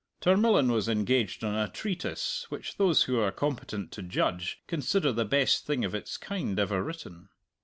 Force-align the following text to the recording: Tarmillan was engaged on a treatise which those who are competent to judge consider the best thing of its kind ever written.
Tarmillan 0.19 0.71
was 0.71 0.89
engaged 0.89 1.43
on 1.43 1.53
a 1.53 1.67
treatise 1.67 2.47
which 2.49 2.77
those 2.77 3.03
who 3.03 3.19
are 3.19 3.31
competent 3.31 3.91
to 3.91 4.01
judge 4.01 4.63
consider 4.65 5.11
the 5.11 5.25
best 5.25 5.67
thing 5.67 5.85
of 5.85 5.93
its 5.93 6.17
kind 6.17 6.57
ever 6.57 6.81
written. 6.83 7.29